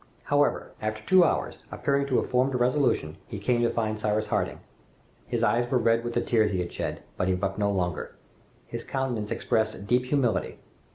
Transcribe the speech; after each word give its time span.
However, 0.23 0.71
after 0.81 1.03
two 1.03 1.23
hours, 1.23 1.59
appearing 1.71 2.07
to 2.07 2.15
have 2.17 2.27
formed 2.27 2.55
a 2.55 2.57
resolution, 2.57 3.17
he 3.29 3.37
came 3.37 3.61
to 3.61 3.69
find 3.69 3.99
Cyrus 3.99 4.25
Harding. 4.25 4.59
His 5.27 5.43
eyes 5.43 5.69
were 5.69 5.77
red 5.77 6.03
with 6.03 6.15
the 6.15 6.21
tears 6.21 6.49
he 6.49 6.59
had 6.59 6.73
shed, 6.73 7.03
but 7.17 7.27
he 7.27 7.35
wept 7.35 7.59
no 7.59 7.69
longer. 7.69 8.15
His 8.65 8.83
countenance 8.83 9.29
expressed 9.29 9.85
deep 9.85 10.05
humility. 10.05 10.57